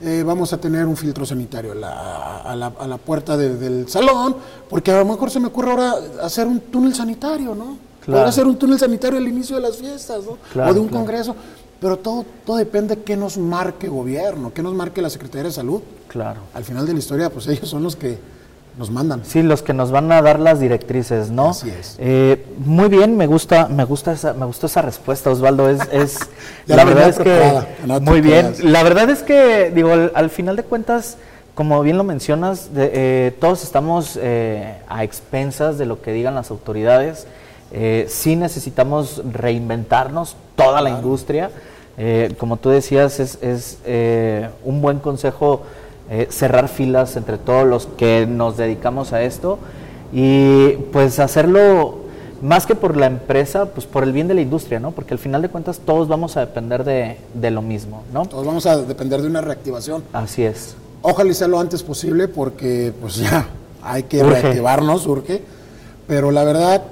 Eh, 0.01 0.23
vamos 0.25 0.53
a 0.53 0.59
tener 0.59 0.87
un 0.87 0.97
filtro 0.97 1.27
sanitario 1.27 1.73
a 1.73 2.55
la, 2.55 2.99
puerta 2.99 3.37
del 3.37 3.89
salón, 3.89 4.37
porque 4.69 4.91
a 4.91 4.99
lo 4.99 5.05
mejor 5.05 5.31
se 5.31 5.41
me 5.41 5.49
ocurre 5.49 5.71
ahora 5.71 5.95
hacer 6.23 6.47
un 6.47 6.61
túnel 6.61 6.95
sanitario, 6.95 7.55
¿no? 7.55 7.89
Claro. 8.05 8.27
hacer 8.27 8.47
un 8.47 8.57
túnel 8.57 8.79
sanitario 8.79 9.19
al 9.19 9.29
inicio 9.29 9.57
de 9.57 9.63
las 9.63 9.77
fiestas, 9.77 10.25
¿no? 10.25 10.39
o 10.63 10.75
de 10.75 10.81
un 10.81 10.89
congreso. 10.89 11.35
Pero 11.81 11.97
todo, 11.97 12.25
todo 12.45 12.57
depende 12.57 12.97
de 12.97 13.03
qué 13.03 13.17
nos 13.17 13.39
marque 13.39 13.89
gobierno, 13.89 14.53
qué 14.53 14.63
nos 14.63 14.75
marque 14.75 15.01
la 15.01 15.11
Secretaría 15.11 15.45
de 15.45 15.53
Salud. 15.53 15.81
Claro. 16.09 16.41
Al 16.55 16.65
final 16.65 16.87
de 16.87 16.93
la 16.93 16.99
historia, 16.99 17.31
pues 17.31 17.47
ellos 17.47 17.69
son 17.69 17.85
los 17.85 17.95
que 17.95 18.19
nos 18.79 18.91
mandan. 18.91 19.23
Sí, 19.25 19.43
los 19.43 19.63
que 19.63 19.75
nos 19.75 19.91
van 19.91 20.11
a 20.11 20.21
dar 20.23 20.41
las 20.41 20.61
directrices, 20.61 21.31
¿no? 21.31 21.51
Así 21.51 21.71
es. 21.71 21.97
Eh, 21.99 22.45
muy 22.65 22.89
bien, 22.89 23.17
me 23.17 23.27
gusta, 23.27 23.69
me 23.69 23.85
gusta 23.85 24.13
esa, 24.13 24.33
me 24.35 24.47
gustó 24.47 24.67
esa 24.67 24.83
respuesta, 24.83 25.31
Osvaldo. 25.31 25.69
Es, 25.69 25.81
es 25.93 26.19
la 26.67 26.85
verdad 26.85 27.09
es 27.09 27.19
que 27.19 28.01
muy 28.01 28.21
bien. 28.21 28.55
La 28.63 28.83
verdad 28.83 29.11
es 29.11 29.23
que 29.23 29.71
digo, 29.71 29.93
al, 30.15 30.31
final 30.31 30.57
de 30.57 30.63
cuentas, 30.65 31.17
como 31.55 31.83
bien 31.83 31.97
lo 31.97 32.05
mencionas, 32.05 32.71
eh, 32.77 33.37
todos 33.41 33.63
estamos 33.63 34.19
eh, 34.21 34.79
a 34.89 35.05
expensas 35.05 35.79
de 35.79 35.87
lo 35.87 36.01
que 36.01 36.13
digan 36.13 36.35
las 36.35 36.51
autoridades. 36.51 37.27
sí 38.09 38.37
necesitamos 38.37 39.23
reinventarnos 39.33 40.37
toda 40.69 40.81
la 40.81 40.91
industria. 40.91 41.51
como 42.39 42.57
tú 42.57 42.71
decías, 42.71 43.21
es, 43.21 43.39
es 43.43 43.79
un 44.65 44.81
buen 44.81 44.99
consejo 44.99 45.63
eh, 46.11 46.27
cerrar 46.31 46.69
filas 46.69 47.17
entre 47.17 47.37
todos 47.37 47.67
los 47.67 47.85
que 47.85 48.27
nos 48.27 48.57
dedicamos 48.57 49.13
a 49.13 49.23
esto 49.23 49.59
y 50.11 50.71
pues 50.91 51.19
hacerlo 51.19 51.99
más 52.41 52.65
que 52.65 52.75
por 52.75 52.97
la 52.97 53.05
empresa, 53.05 53.67
pues 53.67 53.85
por 53.85 54.05
el 54.05 54.13
bien 54.13 54.27
de 54.27 54.33
la 54.33 54.41
industria, 54.41 54.81
¿no? 54.81 54.93
Porque 54.93 55.13
al 55.13 55.19
final 55.19 55.43
de 55.43 55.51
cuentas 55.51 55.81
todos 55.85 56.09
vamos 56.09 56.39
a 56.39 56.41
depender 56.41 56.83
de, 56.83 57.51
lo 57.51 57.61
mismo, 57.61 58.05
¿no? 58.11 58.25
Todos 58.25 58.47
vamos 58.47 58.65
a 58.65 58.79
depender 58.79 59.21
de 59.21 59.27
una 59.27 59.43
reactivación. 59.43 60.03
Así 60.15 60.45
es. 60.45 60.77
Ojalá 61.03 61.35
sea 61.35 61.47
lo 61.47 61.61
antes 61.61 61.83
posible 61.83 62.27
porque 62.27 62.95
pues 63.03 63.17
ya 63.17 63.47
hay 63.83 64.05
que 64.05 64.23
reactivarnos, 64.23 65.07
urge. 65.07 65.43
Pero 66.07 66.31
la 66.31 66.43
verdad, 66.45 66.83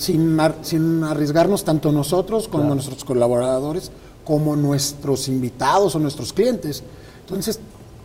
sin, 0.00 0.38
sin 0.62 1.04
arriesgarnos 1.04 1.62
tanto 1.62 1.92
nosotros 1.92 2.48
como 2.48 2.74
nuestros 2.74 3.04
colaboradores, 3.04 3.92
como 4.24 4.56
nuestros 4.56 5.28
invitados 5.28 5.94
o 5.94 5.98
nuestros 5.98 6.32
clientes. 6.32 6.82
Entonces, 7.20 7.60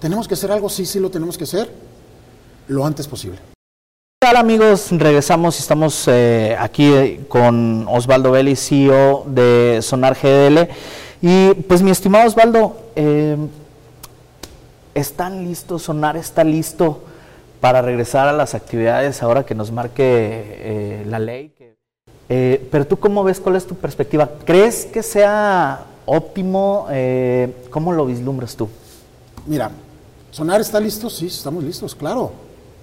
¿Tenemos 0.06 0.28
que 0.28 0.34
hacer 0.34 0.52
algo? 0.52 0.70
Sí, 0.70 0.86
sí 0.86 1.00
lo 1.00 1.10
tenemos 1.10 1.36
que 1.36 1.46
hacer 1.46 1.68
lo 2.68 2.86
antes 2.86 3.08
posible. 3.08 3.38
¿Qué 3.38 4.28
tal 4.28 4.38
amigos? 4.38 4.90
Regresamos 4.92 5.58
y 5.58 5.62
estamos 5.62 6.08
eh, 6.08 6.56
aquí 6.60 6.86
eh, 6.86 7.22
con 7.28 7.88
Osvaldo 7.88 8.30
Belli, 8.32 8.56
CEO 8.56 9.24
de 9.25 9.80
Sonar 9.82 10.16
GDL. 10.16 10.70
Y 11.24 11.54
pues 11.68 11.82
mi 11.82 11.92
estimado 11.92 12.28
Osvaldo, 12.28 12.78
eh, 12.96 13.36
¿están 14.94 15.44
listos? 15.44 15.82
¿Sonar 15.82 16.18
está 16.18 16.44
listo 16.44 17.04
para 17.62 17.82
regresar 17.82 18.28
a 18.28 18.34
las 18.34 18.54
actividades 18.54 19.24
ahora 19.24 19.44
que 19.44 19.56
nos 19.56 19.72
marque 19.72 21.04
la 21.08 21.18
ley? 21.18 21.55
Pero 22.27 22.88
tú 22.88 22.98
cómo 22.98 23.24
ves, 23.24 23.39
cuál 23.39 23.55
es 23.55 23.65
tu 23.65 23.75
perspectiva? 23.75 24.29
¿Crees 24.46 24.86
que 24.86 25.03
sea 25.03 25.86
óptimo? 26.05 26.88
¿Cómo 27.70 27.91
lo 27.94 28.05
vislumbras 28.05 28.55
tú? 28.55 28.67
Mira, 29.46 29.72
¿Sonar 30.36 30.60
está 30.60 30.82
listo? 30.82 31.10
Sí, 31.10 31.27
estamos 31.27 31.63
listos, 31.63 31.96
claro. 31.96 32.34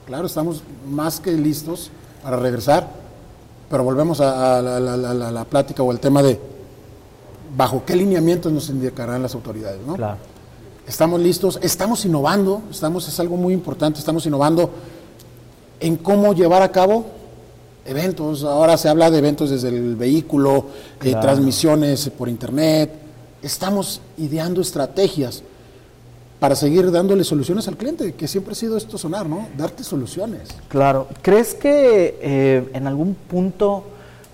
Claro, 0.07 0.25
estamos 0.25 0.63
más 0.89 1.21
que 1.21 1.33
listos 1.33 1.91
para 2.23 2.39
regresar. 2.39 2.89
Pero 3.69 3.85
volvemos 3.85 4.23
a, 4.23 4.63
la, 4.63 5.45
plática 5.45 5.83
o 5.83 5.93
el 5.93 6.01
tema 6.01 6.23
de 6.23 6.41
bajo 7.55 7.85
qué 7.85 7.95
lineamientos 7.95 8.51
nos 8.51 8.71
indicarán 8.71 9.21
las 9.21 9.35
autoridades, 9.35 9.87
¿no? 9.87 9.97
Claro. 9.97 10.17
Estamos 10.87 11.21
listos, 11.21 11.59
estamos 11.61 12.07
innovando, 12.07 12.63
estamos, 12.71 13.07
es 13.07 13.21
algo 13.21 13.37
muy 13.37 13.53
importante, 13.53 13.99
estamos 13.99 14.25
innovando 14.25 14.71
en 15.79 15.99
cómo 15.99 16.33
llevar 16.33 16.63
a 16.63 16.73
cabo 16.73 17.05
eventos. 17.85 18.45
Ahora 18.45 18.77
se 18.77 18.89
habla 18.89 19.11
de 19.11 19.19
eventos 19.19 19.51
desde 19.51 19.69
el 19.69 19.97
vehículo, 19.97 20.67
eh, 21.03 21.15
transmisiones 21.21 22.09
por 22.11 22.29
internet. 22.29 22.91
Estamos 23.43 24.01
ideando 24.19 24.61
estrategias 24.61 25.43
para 26.39 26.57
seguir 26.57 26.91
dándole 26.91 27.23
soluciones 27.23 27.69
al 27.69 27.77
cliente, 27.77 28.15
que 28.15 28.27
siempre 28.27 28.53
ha 28.53 28.57
sido 28.57 28.77
esto 28.77 28.99
sonar, 28.99 29.29
¿no? 29.29 29.49
Darte 29.57 29.85
soluciones. 29.85 30.49
Claro. 30.69 31.07
¿Crees 31.23 31.55
que 31.55 32.19
eh, 32.21 32.69
en 32.73 32.87
algún 32.87 33.15
punto 33.15 33.85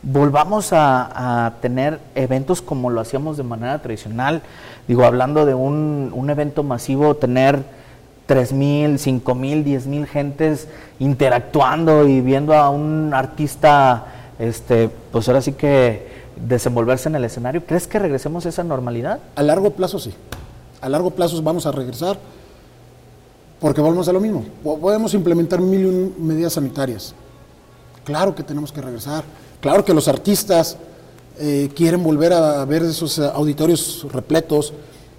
volvamos 0.02 0.70
a, 0.72 1.54
tener 1.60 2.00
eventos 2.14 2.62
como 2.62 2.88
lo 2.88 3.00
hacíamos 3.00 3.36
de 3.36 3.42
manera 3.42 3.80
tradicional? 3.82 4.42
Digo, 4.86 5.04
hablando 5.04 5.44
de 5.44 5.54
un, 5.54 6.10
un 6.14 6.30
evento 6.30 6.62
masivo, 6.62 7.14
tener 7.16 7.62
3.000, 8.28 8.98
5.000, 8.98 9.64
10.000 9.64 10.06
gentes 10.06 10.68
interactuando 10.98 12.06
y 12.06 12.20
viendo 12.20 12.54
a 12.54 12.70
un 12.70 13.12
artista, 13.14 14.34
este, 14.38 14.90
pues 15.10 15.26
ahora 15.28 15.40
sí 15.40 15.52
que 15.52 16.06
desenvolverse 16.36 17.08
en 17.08 17.16
el 17.16 17.24
escenario. 17.24 17.64
¿Crees 17.64 17.86
que 17.86 17.98
regresemos 17.98 18.46
a 18.46 18.50
esa 18.50 18.62
normalidad? 18.62 19.18
A 19.34 19.42
largo 19.42 19.70
plazo 19.70 19.98
sí 19.98 20.14
a 20.80 20.88
largo 20.88 21.10
plazo 21.10 21.40
vamos 21.42 21.66
a 21.66 21.72
regresar 21.72 22.18
porque 23.60 23.80
volvemos 23.80 24.06
a 24.08 24.12
lo 24.12 24.20
mismo. 24.20 24.44
Podemos 24.62 25.14
implementar 25.14 25.60
mil 25.60 26.14
medidas 26.18 26.52
sanitarias. 26.52 27.14
Claro 28.04 28.34
que 28.34 28.44
tenemos 28.44 28.70
que 28.70 28.80
regresar. 28.80 29.24
Claro 29.60 29.84
que 29.84 29.92
los 29.92 30.06
artistas 30.06 30.76
eh, 31.38 31.68
quieren 31.74 32.02
volver 32.04 32.32
a 32.32 32.64
ver 32.64 32.82
esos 32.82 33.18
auditorios 33.18 34.06
repletos. 34.12 34.72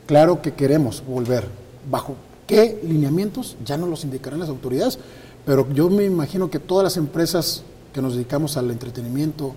Claro 0.06 0.42
que 0.42 0.54
queremos 0.54 1.04
volver. 1.06 1.46
¿Bajo 1.90 2.16
qué 2.50 2.80
lineamientos? 2.84 3.56
Ya 3.64 3.78
no 3.78 3.86
los 3.86 4.04
indicarán 4.04 4.40
las 4.40 4.50
autoridades. 4.50 4.98
Pero 5.46 5.72
yo 5.72 5.90
me 5.90 6.04
imagino 6.04 6.50
que 6.50 6.58
todas 6.60 6.84
las 6.84 6.98
empresas 6.98 7.64
que 7.94 8.02
nos 8.02 8.16
dedicamos 8.16 8.58
al 8.58 8.72
entretenimiento 8.72 9.54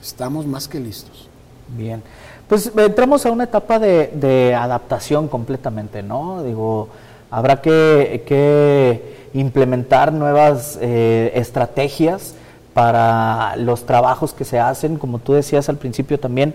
estamos 0.00 0.46
más 0.46 0.68
que 0.68 0.78
listos. 0.78 1.28
Bien. 1.76 2.02
Pues 2.48 2.70
entramos 2.76 3.26
a 3.26 3.32
una 3.32 3.44
etapa 3.44 3.80
de, 3.80 4.54
adaptación 4.56 5.26
completamente, 5.26 6.04
¿no? 6.04 6.44
Digo, 6.44 6.88
habrá 7.30 7.60
que, 7.60 9.16
implementar 9.34 10.12
nuevas 10.12 10.78
eh, 10.80 11.32
estrategias 11.34 12.34
para 12.72 13.56
los 13.56 13.84
trabajos 13.84 14.32
que 14.32 14.44
se 14.44 14.58
hacen, 14.58 14.96
como 14.96 15.18
tú 15.18 15.32
decías 15.32 15.68
al 15.68 15.76
principio 15.76 16.18
también. 16.20 16.54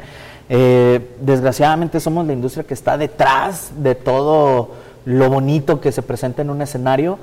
Eh, 0.50 1.16
desgraciadamente 1.20 2.00
somos 2.00 2.26
la 2.26 2.34
industria 2.34 2.64
que 2.64 2.74
está 2.74 2.98
detrás 2.98 3.72
de 3.78 3.94
todo 3.96 4.70
lo 5.06 5.30
bonito 5.30 5.82
que 5.82 5.92
se 5.92 6.02
presenta 6.02 6.42
en 6.42 6.50
un 6.50 6.62
escenario 6.62 7.18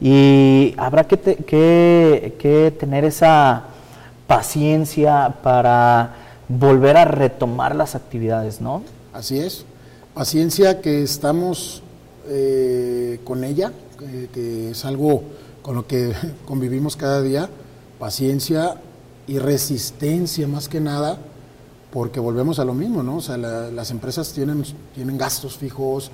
y 0.00 0.74
habrá 0.76 1.04
que, 1.04 1.18
que 1.18 2.74
tener 2.78 3.04
esa 3.04 3.64
paciencia 4.26 5.34
para 5.42 6.14
volver 6.48 6.96
a 6.96 7.04
retomar 7.04 7.74
las 7.74 7.94
actividades, 7.94 8.60
¿no? 8.60 8.82
Así 9.12 9.38
es. 9.38 9.64
Paciencia 10.14 10.80
que 10.80 11.02
estamos 11.02 11.82
eh, 12.28 13.20
con 13.24 13.44
ella, 13.44 13.72
que, 14.32 14.70
es 14.70 14.84
algo 14.84 15.22
con 15.62 15.74
lo 15.74 15.86
que 15.86 16.12
convivimos 16.46 16.96
cada 16.96 17.22
día. 17.22 17.48
Paciencia 17.98 18.76
y 19.26 19.38
resistencia 19.38 20.46
más 20.46 20.68
que 20.68 20.80
nada, 20.80 21.18
porque 21.92 22.20
volvemos 22.20 22.58
a 22.58 22.64
lo 22.64 22.74
mismo, 22.74 23.02
¿no? 23.02 23.16
O 23.16 23.20
sea, 23.20 23.36
las 23.36 23.90
empresas 23.90 24.32
tienen, 24.32 24.64
tienen 24.94 25.16
gastos 25.16 25.56
fijos, 25.56 26.10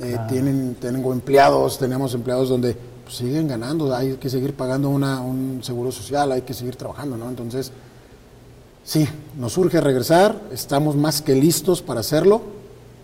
eh, 0.00 0.18
tienen, 0.28 0.76
tengo 0.80 1.12
empleados, 1.12 1.78
tenemos 1.78 2.14
empleados 2.14 2.48
donde 2.48 2.76
pues, 3.04 3.16
siguen 3.16 3.48
ganando, 3.48 3.94
hay 3.94 4.14
que 4.14 4.30
seguir 4.30 4.54
pagando 4.54 4.88
una, 4.88 5.20
un 5.20 5.60
seguro 5.62 5.90
social, 5.92 6.32
hay 6.32 6.42
que 6.42 6.54
seguir 6.54 6.76
trabajando, 6.76 7.16
¿no? 7.16 7.28
Entonces, 7.28 7.72
Sí, 8.88 9.06
nos 9.36 9.58
urge 9.58 9.82
regresar, 9.82 10.40
estamos 10.50 10.96
más 10.96 11.20
que 11.20 11.34
listos 11.34 11.82
para 11.82 12.00
hacerlo 12.00 12.40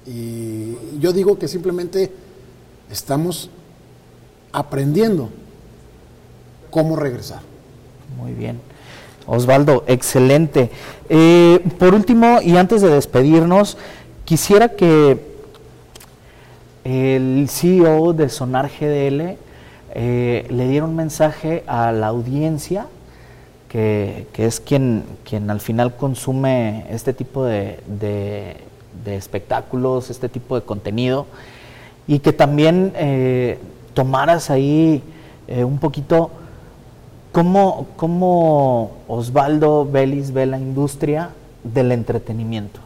y 0.07 0.79
yo 0.99 1.13
digo 1.13 1.39
que 1.39 1.47
simplemente 1.47 2.11
estamos 2.91 3.51
aprendiendo 4.51 5.29
cómo 6.71 6.97
regresar. 6.97 7.41
Muy 8.17 8.33
bien. 8.33 8.63
Osvaldo, 9.27 9.85
excelente. 9.87 10.71
Eh, 11.11 11.63
por 11.79 11.93
último, 11.93 12.41
y 12.41 12.57
antes 12.57 12.81
de 12.81 12.89
despedirnos, 12.89 13.77
quisiera 14.25 14.71
que 14.71 15.34
el 16.85 17.49
CEO 17.49 18.13
de 18.13 18.29
Sonar 18.29 18.69
GDL 18.69 19.37
eh, 19.95 20.47
le 20.51 20.69
diera 20.69 20.85
un 20.85 20.95
mensaje 20.95 21.65
a 21.67 21.93
la 21.93 22.09
audiencia 22.09 22.87
que, 23.69 24.27
es 24.37 24.61
quien, 24.61 25.03
quien 25.25 25.51
al 25.51 25.61
final 25.61 25.97
consume 25.97 26.87
este 26.91 27.13
tipo 27.13 27.45
de, 27.45 27.81
espectáculos, 29.05 30.11
este 30.11 30.29
tipo 30.29 30.55
de 30.55 30.63
contenido, 30.63 31.27
y 32.07 32.21
que 32.21 32.33
también 32.33 32.93
eh, 32.95 33.59
tomaras 33.93 34.51
ahí 34.51 35.03
eh, 35.49 35.65
un 35.65 35.79
poquito 35.79 36.31
cómo, 37.33 37.89
cómo 37.97 38.93
Osvaldo 39.09 39.85
Vélez 39.91 40.31
ve 40.31 40.47
la 40.47 40.59
industria 40.59 41.31
del 41.65 41.91
entretenimiento. 41.91 42.79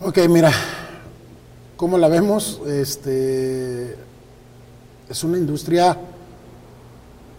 Ok, 0.00 0.18
mira, 0.28 0.52
¿cómo 1.78 1.96
la 1.96 2.08
vemos? 2.08 2.60
Este, 2.66 3.94
es 5.08 5.24
una 5.24 5.38
industria, 5.38 5.96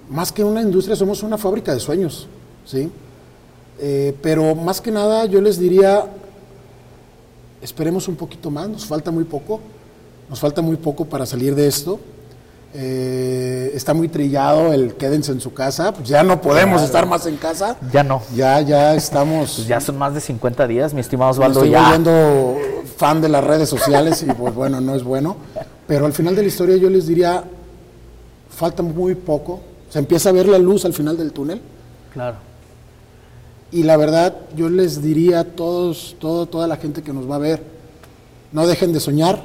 más 0.09 0.31
que 0.31 0.43
una 0.43 0.61
industria, 0.61 0.95
somos 0.95 1.21
una 1.21 1.37
fábrica 1.37 1.73
de 1.73 1.79
sueños, 1.79 2.27
¿sí? 2.65 2.89
Eh, 3.79 4.15
pero 4.23 4.55
más 4.55 4.81
que 4.81 4.91
nada 4.91 5.25
yo 5.25 5.41
les 5.41 5.59
diría, 5.59 6.05
esperemos 7.61 8.07
un 8.07 8.15
poquito 8.15 8.49
más, 8.49 8.69
nos 8.69 8.85
falta 8.85 9.11
muy 9.11 9.25
poco, 9.25 9.59
nos 10.29 10.39
falta 10.39 10.61
muy 10.61 10.77
poco 10.77 11.05
para 11.05 11.27
salir 11.27 11.53
de 11.53 11.67
esto. 11.67 11.99
Eh, 12.71 13.71
está 13.73 13.95
muy 13.95 14.09
trillado 14.09 14.71
el 14.71 14.93
quédense 14.93 15.31
en 15.31 15.41
su 15.41 15.53
casa, 15.53 15.91
pues 15.91 16.07
ya 16.07 16.21
no 16.21 16.39
podemos 16.39 16.83
estar 16.83 17.05
más 17.07 17.25
en 17.25 17.35
casa. 17.35 17.75
Ya 17.91 18.03
no. 18.03 18.21
Ya, 18.35 18.61
ya 18.61 18.93
estamos. 18.93 19.55
Pues 19.55 19.67
ya 19.67 19.81
son 19.81 19.97
más 19.97 20.13
de 20.13 20.21
50 20.21 20.67
días, 20.67 20.93
mi 20.93 21.01
estimado 21.01 21.31
Osvaldo. 21.31 21.61
Estoy 21.61 21.71
ya. 21.71 21.81
volviendo 21.81 22.78
fan 22.99 23.21
de 23.21 23.29
las 23.29 23.41
redes 23.41 23.69
sociales 23.69 24.21
y 24.23 24.31
pues 24.33 24.53
bueno, 24.53 24.81
no 24.81 24.93
es 24.93 25.03
bueno. 25.05 25.37
Pero 25.87 26.05
al 26.05 26.11
final 26.11 26.35
de 26.35 26.41
la 26.41 26.47
historia 26.49 26.75
yo 26.75 26.89
les 26.89 27.07
diría, 27.07 27.41
falta 28.49 28.83
muy 28.83 29.15
poco. 29.15 29.61
Se 29.89 29.99
empieza 29.99 30.29
a 30.29 30.31
ver 30.33 30.49
la 30.49 30.57
luz 30.57 30.83
al 30.83 30.93
final 30.93 31.17
del 31.17 31.31
túnel. 31.31 31.61
Claro. 32.13 32.35
Y 33.71 33.83
la 33.83 33.95
verdad, 33.95 34.35
yo 34.53 34.69
les 34.69 35.01
diría 35.01 35.39
a 35.39 35.43
todos, 35.45 36.17
todo, 36.19 36.45
toda 36.45 36.67
la 36.67 36.75
gente 36.75 37.01
que 37.01 37.13
nos 37.13 37.29
va 37.29 37.35
a 37.35 37.39
ver, 37.39 37.63
no 38.51 38.67
dejen 38.67 38.91
de 38.91 38.99
soñar, 38.99 39.41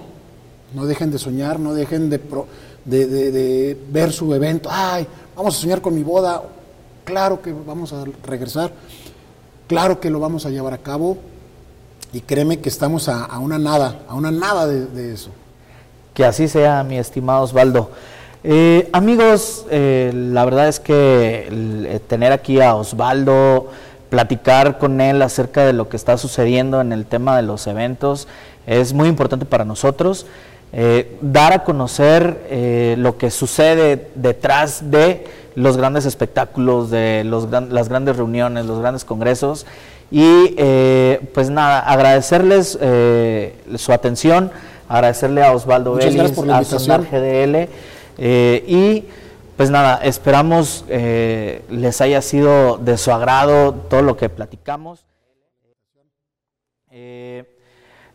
no 0.75 0.85
dejen 0.87 1.13
de 1.13 1.19
soñar, 1.19 1.61
no 1.61 1.75
dejen 1.75 2.11
de, 2.11 2.19
pro- 2.19 2.47
de, 2.85 3.07
de- 3.07 3.31
de 3.31 3.79
ver 3.93 4.13
su 4.13 4.35
evento. 4.35 4.69
Ay, 4.73 5.07
vamos 5.37 5.57
a 5.57 5.61
soñar 5.61 5.81
con 5.81 5.95
mi 5.95 6.03
boda. 6.03 6.43
Claro 7.05 7.41
que 7.41 7.53
vamos 7.53 7.93
a 7.93 8.05
regresar, 8.27 8.73
claro 9.69 10.01
que 10.01 10.11
lo 10.11 10.19
vamos 10.19 10.45
a 10.45 10.51
llevar 10.51 10.73
a 10.73 10.79
cabo. 10.79 11.19
Y 12.15 12.21
créeme 12.21 12.61
que 12.61 12.69
estamos 12.69 13.09
a, 13.09 13.37
una 13.41 13.59
nada, 13.59 14.03
a 14.09 14.15
una 14.15 14.31
nada 14.31 14.69
de, 14.69 15.13
eso. 15.13 15.31
Que 16.15 16.25
así 16.25 16.47
sea, 16.47 16.85
mi 16.85 16.97
estimado 16.97 17.43
Osvaldo. 17.43 17.91
Eh, 18.45 18.89
amigos, 18.93 19.67
eh, 19.69 20.13
la 20.15 20.45
verdad 20.45 20.69
es 20.69 20.79
que 20.79 21.49
eh, 21.51 22.01
tener 22.07 22.31
aquí 22.31 22.61
a 22.61 22.77
Osvaldo, 22.77 23.69
platicar 24.11 24.79
con 24.79 25.01
él 25.01 25.23
acerca 25.23 25.65
de 25.65 25.73
lo 25.73 25.89
que 25.89 25.97
está 25.97 26.17
sucediendo 26.17 26.81
en 26.81 26.93
el 26.93 27.05
tema 27.05 27.35
de 27.37 27.43
los 27.43 27.67
eventos, 27.67 28.29
es 28.65 28.93
muy 28.93 29.09
importante 29.09 29.45
para 29.45 29.65
nosotros. 29.65 30.25
Eh, 30.73 31.19
dar 31.21 31.53
a 31.53 31.65
conocer 31.65 32.95
lo 32.97 33.19
que 33.19 33.33
sucede 33.33 34.09
detrás 34.15 34.89
de 34.93 35.27
los 35.57 35.77
grandes 35.77 36.07
espectáculos, 36.07 36.91
de 36.91 37.25
los 37.25 37.51
gran- 37.51 37.75
las 37.75 37.89
grandes 37.89 38.17
reuniones, 38.19 38.67
los 38.67 38.79
grandes 38.79 39.05
congresos. 39.05 39.67
Y 40.11 40.55
eh, 40.57 41.21
pues 41.35 41.51
nada, 41.51 41.81
agradecerles 41.81 42.79
eh, 42.81 43.55
su 43.77 43.93
atención, 43.93 44.51
agradecerle 44.89 45.43
a 45.43 45.53
Osvaldo 45.53 45.95
Vélez, 45.95 46.33
a. 46.33 46.65
Sonar 46.65 47.03
GDL. 47.03 47.69
eh, 48.19 48.65
y 48.67 49.05
pues 49.57 49.71
nada, 49.71 50.01
esperamos 50.03 50.85
eh, 50.89 51.63
les 51.71 52.01
haya 52.01 52.21
sido 52.23 52.77
de 52.77 52.99
su 52.99 53.13
agrado 53.13 53.73
todo 53.73 54.03
lo 54.03 54.17
que 54.17 54.29
platicamos. 54.29 55.07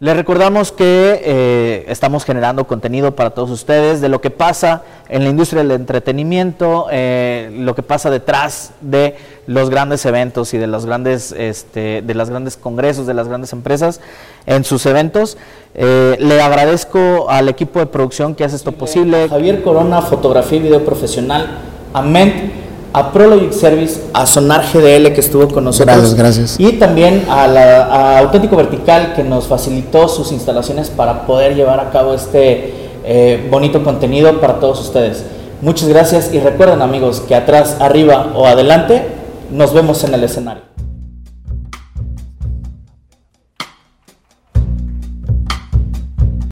Les 0.02 0.16
recordamos 0.16 0.72
que 0.72 1.22
eh, 1.26 1.86
estamos 1.90 2.24
generando 2.24 2.66
contenido 2.66 3.16
para 3.16 3.32
todos 3.32 3.50
ustedes 3.50 4.00
de 4.00 4.08
lo 4.08 4.22
que 4.22 4.30
pasa 4.30 4.84
en 5.10 5.26
la 5.26 5.30
industria 5.30 5.62
del 5.62 5.72
entretenimiento, 5.72 6.88
eh, 6.90 7.52
lo 7.54 7.76
que 7.76 7.84
pasa 7.84 8.10
detrás 8.10 8.72
de 8.80 9.18
los 9.46 9.70
grandes 9.70 10.06
eventos 10.06 10.54
y 10.54 10.58
de 10.58 10.68
los 10.68 10.86
grandes, 10.86 11.34
este, 11.34 12.02
de 12.02 12.14
los 12.14 12.30
grandes 12.30 12.56
congresos, 12.56 13.08
de 13.08 13.14
las 13.14 13.28
grandes 13.28 13.52
empresas 13.52 14.00
en 14.46 14.64
sus 14.64 14.86
eventos. 14.86 15.38
Eh, 15.76 16.16
le 16.18 16.42
agradezco 16.42 17.30
al 17.30 17.50
equipo 17.50 17.80
de 17.80 17.88
producción 17.88 18.36
que 18.36 18.46
hace 18.46 18.56
esto 18.56 18.72
posible. 18.72 19.28
Javier 19.28 19.62
Corona, 19.64 20.02
fotografía 20.02 20.60
y 20.60 20.62
video 20.62 20.86
profesional. 20.86 21.60
A 21.94 22.02
Ment, 22.02 22.69
a 22.94 23.12
Prologic 23.12 23.52
Service, 23.52 24.02
a 24.14 24.26
Sonar 24.26 24.64
GDL 24.66 25.14
que 25.14 25.20
estuvo 25.20 25.48
con 25.48 25.64
nosotros. 25.64 25.96
Gracias, 25.96 26.16
gracias. 26.16 26.60
Y 26.60 26.74
también 26.74 27.26
a, 27.30 27.48
la, 27.48 27.86
a 27.86 28.20
Auténtico 28.20 28.56
Vertical 28.56 29.14
que 29.16 29.24
nos 29.24 29.48
facilitó 29.48 30.08
sus 30.08 30.32
instalaciones 30.32 30.90
para 30.90 31.26
poder 31.26 31.56
llevar 31.56 31.80
a 31.80 31.92
cabo 31.92 32.14
este 32.14 32.74
eh, 33.06 33.48
bonito 33.50 33.84
contenido 33.84 34.40
para 34.40 34.60
todos 34.60 34.80
ustedes. 34.82 35.24
Muchas 35.62 35.90
gracias 35.90 36.34
y 36.34 36.40
recuerden 36.40 36.82
amigos 36.82 37.22
que 37.22 37.36
atrás, 37.36 37.78
arriba 37.80 38.32
o 38.34 38.48
adelante 38.48 39.04
nos 39.52 39.74
vemos 39.74 40.04
en 40.04 40.14
el 40.14 40.24
escenario. 40.24 40.69